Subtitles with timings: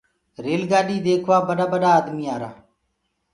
[0.43, 2.49] ريل گآڏي ديکوآ ٻڏآ ڀڏآ آدمي آرآ۔